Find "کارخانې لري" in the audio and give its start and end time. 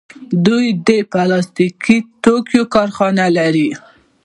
2.75-3.69